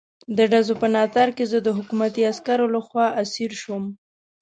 [0.37, 3.83] د ډزو په ناتار کې زه د حکومتي عسکرو لخوا اسیر شوم.